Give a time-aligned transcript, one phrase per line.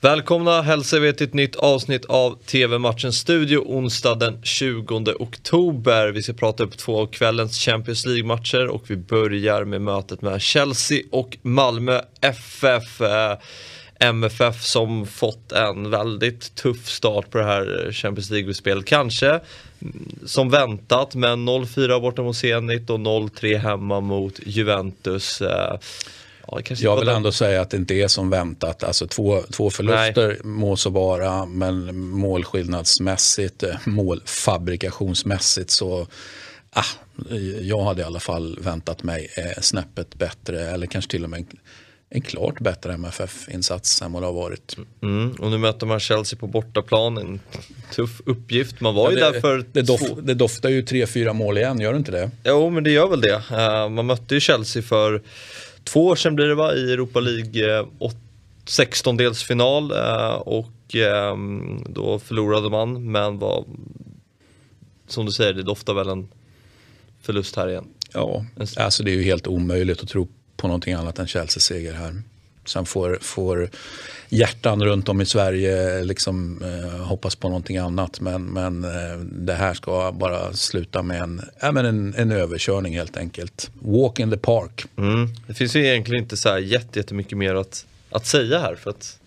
[0.00, 6.08] Välkomna hälsar vi till ett nytt avsnitt av TV-matchen Studio onsdag den 20 oktober.
[6.08, 10.42] Vi ska prata upp två av kvällens Champions League-matcher och vi börjar med mötet med
[10.42, 13.00] Chelsea och Malmö FF.
[14.00, 18.86] MFF eh, som fått en väldigt tuff start på det här Champions League-spelet.
[18.86, 25.40] Kanske mm, som väntat men 0-4 borta mot Zenit och 0-3 hemma mot Juventus.
[25.40, 25.78] Eh,
[26.46, 28.84] Ja, jag vill ändå säga att det inte är som väntat.
[28.84, 30.38] Alltså två, två förluster Nej.
[30.42, 36.06] må så vara, men målskillnadsmässigt, eh, målfabrikationsmässigt så
[36.70, 36.84] ah,
[37.60, 41.38] jag hade i alla fall väntat mig eh, snäppet bättre eller kanske till och med
[41.38, 41.46] en,
[42.10, 44.76] en klart bättre MFF-insats än vad det har varit.
[45.02, 47.40] Mm, och nu möter man Chelsea på bortaplan, en
[47.94, 48.80] tuff uppgift.
[48.80, 51.80] Man var ja, ju det, där för det, dof, det doftar ju 3-4 mål igen,
[51.80, 52.30] gör det inte det?
[52.44, 53.42] Jo, men det gör väl det.
[53.50, 55.22] Uh, man mötte ju Chelsea för
[55.86, 57.86] två år sedan blir det va, i Europa League eh,
[58.66, 61.36] 16-delsfinal eh, och eh,
[61.88, 63.64] då förlorade man men var
[65.08, 66.28] som du säger, det doftar väl en
[67.22, 67.84] förlust här igen.
[68.12, 68.44] Ja,
[68.76, 72.22] alltså det är ju helt omöjligt att tro på någonting annat än Chelsea-seger här.
[72.68, 73.70] Sen får, får
[74.28, 78.20] hjärtan runt om i Sverige liksom, eh, hoppas på någonting annat.
[78.20, 82.96] Men, men eh, det här ska bara sluta med en, äh, men en, en överkörning
[82.96, 83.70] helt enkelt.
[83.80, 84.84] Walk in the park.
[84.98, 85.28] Mm.
[85.46, 88.74] Det finns ju egentligen inte så här jättemycket mer att, att säga här.
[88.74, 89.18] För att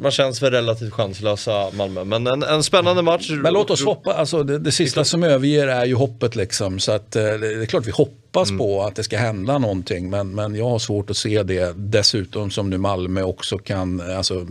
[0.00, 3.30] man känns väl relativt chanslösa Malmö, men en, en spännande match.
[3.30, 6.78] Men låt oss hoppa, alltså det, det sista som överger är ju hoppet liksom.
[6.78, 8.58] Så att, eh, det är klart vi hoppas mm.
[8.58, 11.72] på att det ska hända någonting, men, men jag har svårt att se det.
[11.76, 14.46] Dessutom som nu Malmö också kan, alltså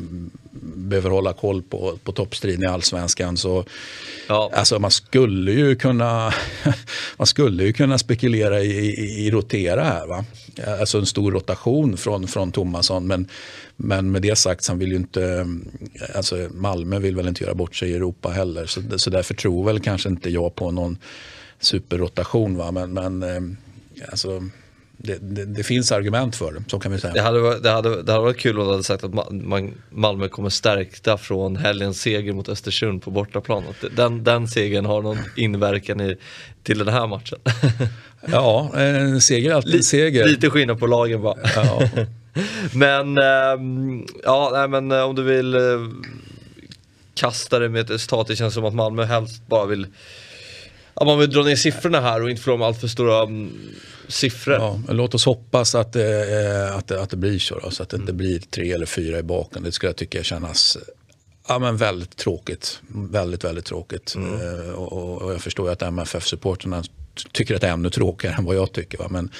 [0.62, 3.38] behöver hålla koll på, på toppstriden i allsvenskan.
[3.38, 3.66] Så,
[4.28, 4.52] ja.
[4.54, 6.34] alltså man skulle ju kunna,
[7.18, 10.08] man skulle ju kunna spekulera i, i, i rotera här.
[10.08, 10.26] Va?
[10.80, 13.08] Alltså en stor rotation från, från Tomasson.
[13.08, 13.28] Men,
[13.76, 15.48] men med det sagt så han vill ju inte,
[16.16, 18.66] alltså Malmö vill väl inte göra bort sig i Europa heller.
[18.66, 20.98] Så, så därför tror väl kanske inte jag på någon
[21.60, 22.58] superrotation.
[22.58, 22.72] Va?
[22.72, 23.42] Men, men eh,
[24.12, 24.44] alltså,
[24.98, 27.14] det, det, det, finns argument för det, så kan vi säga.
[27.14, 29.74] Det hade, varit, det hade, det hade varit kul om du hade sagt att man,
[29.90, 33.64] Malmö kommer stärkta från helgens seger mot Östersund på bortaplan.
[33.96, 36.18] Den, den segern har någon inverkan i,
[36.64, 37.40] till den här matchen.
[38.32, 40.28] Ja, en seger är alltid en seger.
[40.28, 41.38] Lite skillnad på lagen bara.
[41.56, 41.82] Ja.
[42.74, 45.62] men, ähm, ja, nej, men eh, om du vill äh,
[47.14, 49.88] kasta det med ett resultat, det känns som att Malmö helst bara vill
[51.00, 53.52] Ja, man vill dra ner siffrorna här och inte förlora med allt för stora um,
[54.08, 54.56] siffror.
[54.56, 57.60] Ja, låt oss hoppas att det, att det, att det blir så.
[57.60, 58.18] Då, så att det inte mm.
[58.18, 59.64] blir tre eller fyra i baken.
[59.64, 60.78] Det skulle jag tycka kännas
[61.48, 62.80] ja, men väldigt tråkigt.
[62.88, 64.16] Väldigt, väldigt tråkigt.
[64.16, 64.42] Mm.
[64.42, 66.84] Uh, och, och, jag förstår att MFF-supporterna
[67.32, 68.98] tycker att det är ännu tråkigare än vad jag tycker.
[68.98, 69.08] Va?
[69.10, 69.32] Men,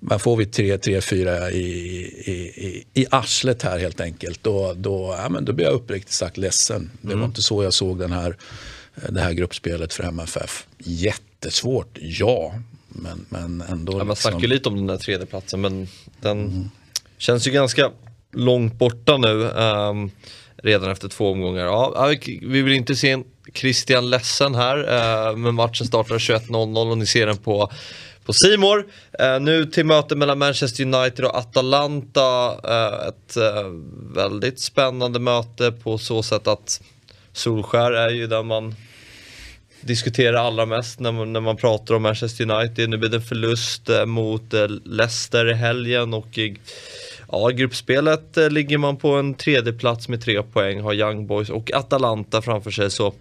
[0.00, 5.28] men får vi 3-4 i, i, i, i arslet här helt enkelt, då, då, ja,
[5.28, 6.90] men då blir jag uppriktigt sagt ledsen.
[7.00, 7.26] Det var mm.
[7.26, 8.36] inte så jag såg den här,
[9.08, 10.66] det här gruppspelet för MFF.
[10.78, 12.54] Jättesvårt, ja.
[12.88, 13.92] Men, men ändå.
[13.92, 14.30] Ja, man liksom...
[14.30, 15.88] snackar lite om den där tredjeplatsen men
[16.20, 16.70] den mm.
[17.18, 17.90] känns ju ganska
[18.32, 19.42] långt borta nu.
[19.42, 20.10] Um,
[20.56, 21.64] redan efter två omgångar.
[21.64, 23.24] Ja, vi vill inte se en
[23.54, 27.70] Christian ledsen här, uh, men matchen startar 21.00 och ni ser den på
[28.24, 28.78] på Simor.
[29.22, 32.52] Uh, nu till möte mellan Manchester United och Atalanta.
[33.08, 33.36] Ett
[34.14, 36.80] väldigt spännande möte på så sätt att
[37.32, 38.74] Solskär är ju där man
[39.80, 42.90] diskuterar allra mest när man, när man pratar om Manchester United.
[42.90, 46.56] Nu blir det en förlust eh, mot eh, Leicester i helgen och i,
[47.32, 51.50] ja, gruppspelet eh, ligger man på en tredje plats med tre poäng, har Young Boys
[51.50, 52.90] och Atalanta framför sig.
[52.90, 53.14] så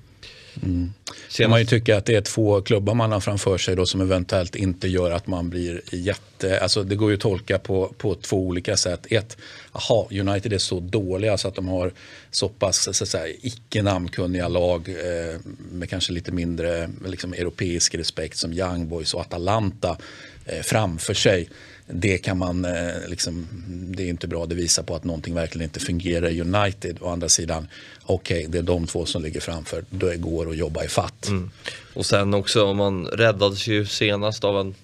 [0.64, 0.94] Mm.
[1.30, 4.02] Sen man ju tycka att det är två klubbar man har framför sig då som
[4.02, 6.60] eventuellt inte gör att man blir jätte...
[6.60, 9.08] Alltså det går ju att tolka på, på två olika sätt.
[9.10, 9.38] Ett,
[9.72, 11.92] aha, United är så dåliga så att de har
[12.32, 15.40] så pass så att säga, icke namnkunniga lag eh,
[15.72, 19.98] med kanske lite mindre liksom, europeisk respekt som Young Boys och Atalanta
[20.46, 21.50] eh, framför sig
[21.92, 24.46] det kan man, eh, liksom, det är inte bra.
[24.46, 26.98] Det visar på att någonting verkligen inte fungerar i United.
[27.02, 27.68] Å andra sidan,
[28.04, 29.84] okej, okay, det är de två som ligger framför.
[29.90, 31.28] Då går det att jobba i fatt.
[31.28, 31.52] Mm.
[31.94, 34.76] Och sen också, man räddades ju senast av en,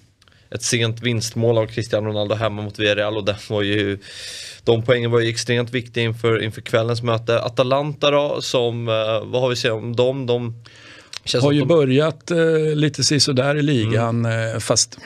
[0.50, 3.98] ett sent vinstmål av Cristiano Ronaldo hemma mot Villarreal och den var ju
[4.64, 7.42] de poängen var ju extremt viktiga inför, inför kvällens möte.
[7.42, 10.26] Atalanta då, som, eh, vad har vi sett om dem?
[10.26, 10.64] De
[11.42, 11.68] har ju de...
[11.68, 14.54] börjat eh, lite sisådär i ligan, mm.
[14.54, 14.98] eh, fast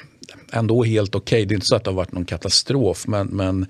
[0.52, 1.36] ändå helt okej.
[1.36, 1.44] Okay.
[1.44, 3.66] Det är inte så att det har varit någon katastrof men, men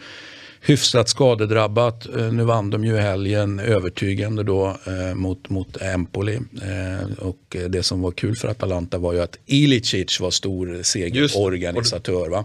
[0.60, 2.06] hyfsat skadedrabbat.
[2.16, 6.34] Eh, nu vann de ju helgen övertygande då eh, mot, mot Empoli.
[6.36, 12.28] Eh, och det som var kul för Atalanta var ju att Ilicic var stor segerorganisatör.
[12.28, 12.44] Va?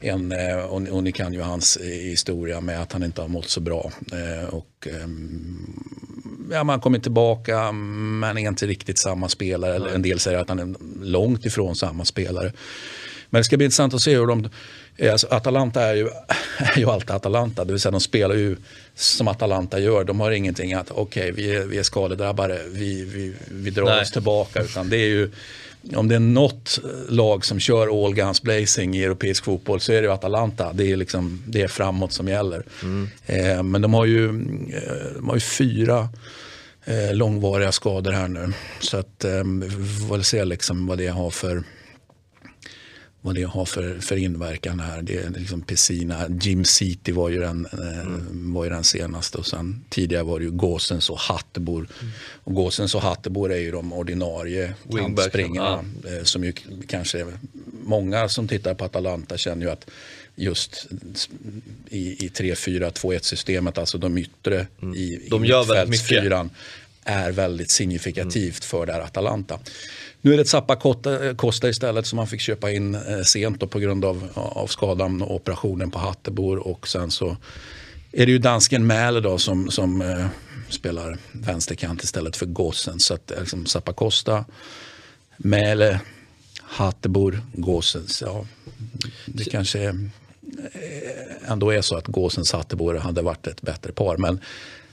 [0.00, 3.48] en, eh, och, och ni kan ju hans historia med att han inte har mått
[3.48, 3.92] så bra.
[4.50, 5.66] Och, ehm,
[6.50, 9.74] ja, man kommer tillbaka men är inte riktigt samma spelare.
[9.74, 10.74] Eller en del säger att han är
[11.04, 12.52] långt ifrån samma spelare.
[13.30, 14.48] Men det ska bli intressant att se hur de
[15.02, 16.08] Alltså Atalanta är ju,
[16.58, 18.56] är ju alltid Atalanta, det vill säga de spelar ju
[18.94, 20.04] som Atalanta gör.
[20.04, 23.84] De har ingenting att, okej okay, vi, är, vi är skadedrabbade, vi, vi, vi drar
[23.84, 24.02] Nej.
[24.02, 24.62] oss tillbaka.
[24.62, 25.30] Utan det är ju,
[25.96, 26.78] om det är något
[27.08, 30.72] lag som kör all guns blazing i europeisk fotboll så är det ju Atalanta.
[30.72, 32.62] Det är, liksom, det är framåt som gäller.
[32.82, 33.08] Mm.
[33.26, 36.08] Eh, men de har ju, eh, de har ju fyra
[36.84, 38.52] eh, långvariga skador här nu.
[38.80, 39.70] Så att, eh, vi
[40.08, 41.62] får väl se liksom vad det har för
[43.24, 45.02] vad det har för, för inverkan här.
[45.02, 48.52] Det är liksom Pessina, Jim City var ju, den, eh, mm.
[48.52, 51.88] var ju den senaste och sen tidigare var det ju Gåsens och Hattebor.
[52.00, 52.12] Mm.
[52.44, 56.10] Och Gåsens och Hattebor är ju de ordinarie kantspringarna ja.
[56.10, 56.52] Eh, som ju
[56.86, 57.26] kanske
[57.84, 59.90] många som tittar på Atalanta känner ju att
[60.36, 60.86] just
[61.88, 64.94] i, i 3-4-2-1 systemet, alltså de yttre mm.
[64.94, 66.50] i, de gör väldigt mycket.
[67.04, 68.68] Är väldigt signifikativt mm.
[68.68, 69.58] för det här Atalanta.
[70.20, 70.76] Nu är det Zappa
[71.36, 75.34] Costa istället som man fick köpa in eh, sent på grund av, av skadan och
[75.34, 76.56] operationen på Hattebor.
[76.56, 77.36] Och sen så
[78.12, 80.26] är det ju dansken Mäle då som, som eh,
[80.68, 83.00] spelar vänsterkant istället för Gossen.
[83.00, 84.44] Så att liksom Zappa Costa,
[85.36, 86.00] Mäle,
[86.60, 88.22] Hattebor, Gåsens.
[88.22, 88.46] Ja,
[89.26, 89.94] det kanske eh,
[91.46, 94.16] ändå är så att Gåsens Hattebor hade varit ett bättre par.
[94.16, 94.40] Men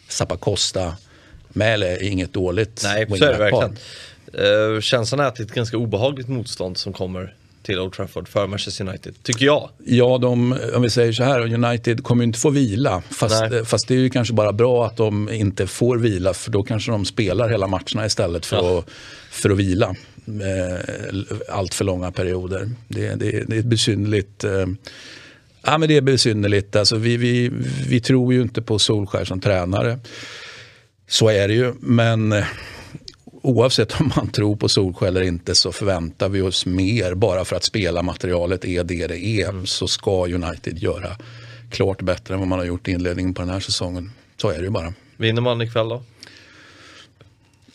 [0.08, 0.96] Zappa Costa,
[1.54, 3.78] Mäle är inget dåligt Nej, så är det verkligen.
[4.40, 7.34] Uh, känslan är att det är ett ganska obehagligt motstånd som kommer
[7.64, 9.70] till Old Trafford för Manchester United, tycker jag.
[9.86, 13.04] Ja, de, om vi säger så här, United kommer inte få vila.
[13.10, 16.64] Fast, fast det är ju kanske bara bra att de inte får vila för då
[16.64, 18.80] kanske de spelar hela matcherna istället för, ja.
[18.80, 18.86] att,
[19.32, 19.96] för att vila.
[20.28, 22.70] Eh, allt för långa perioder.
[22.88, 24.44] Det, det, det är besynnerligt.
[24.44, 24.66] Eh,
[25.62, 26.76] ja, men det är besynnerligt.
[26.76, 27.52] Alltså, vi, vi,
[27.90, 30.00] vi tror ju inte på Solskär som tränare.
[31.12, 32.44] Så är det ju, men
[33.42, 37.56] oavsett om man tror på Solskjaer eller inte så förväntar vi oss mer bara för
[37.56, 39.50] att spela materialet är det det är.
[39.50, 39.66] Mm.
[39.66, 41.18] Så ska United göra
[41.70, 44.12] klart bättre än vad man har gjort i inledningen på den här säsongen.
[44.38, 44.94] Så är det ju bara.
[45.18, 46.04] Vinner man ikväll då?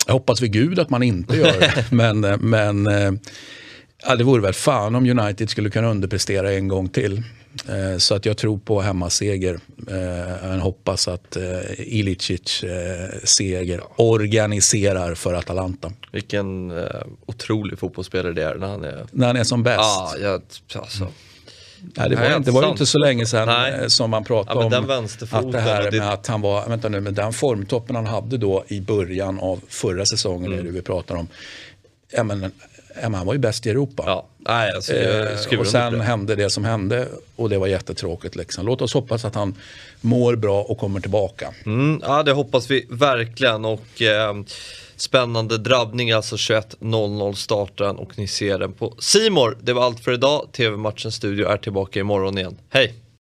[0.07, 1.85] Jag hoppas vid gud att man inte gör det.
[1.91, 2.87] men men
[4.03, 7.23] ja, det vore väl fan om United skulle kunna underprestera en gång till.
[7.69, 9.61] Eh, så att jag tror på hemmaseger.
[9.87, 11.43] Jag eh, hoppas att eh,
[11.79, 12.65] Ilicic
[13.25, 15.93] seger organiserar för Atalanta.
[16.13, 16.73] Vilken
[17.27, 19.81] otrolig fotbollsspelare det är när han är, när han är som bäst.
[19.81, 20.43] Ah, jag,
[20.75, 21.09] alltså.
[21.81, 23.91] Nej, det, var, det var ju inte så länge sedan Nej.
[23.91, 27.15] som man pratade ja, om att det här med att han var, vänta nu, med
[27.15, 30.65] den formtoppen han hade då i början av förra säsongen, mm.
[30.65, 31.29] det vi pratar om.
[32.13, 32.53] Ja, men,
[33.03, 34.03] han var ju bäst i Europa.
[34.07, 34.27] Ja.
[34.39, 38.37] Nej, alltså, eh, och sen hände det som hände och det var jättetråkigt.
[38.37, 38.67] Liksom.
[38.67, 39.55] Låt oss hoppas att han
[40.01, 41.55] mår bra och kommer tillbaka.
[41.67, 43.65] Mm, ja, det hoppas vi verkligen.
[43.65, 44.35] Och, eh,
[44.97, 49.59] spännande drabbning, alltså 21.00 starten och ni ser den på Simor.
[49.61, 50.49] Det var allt för idag.
[50.53, 52.57] TV-matchens studio är tillbaka imorgon igen.
[52.71, 53.06] Hej!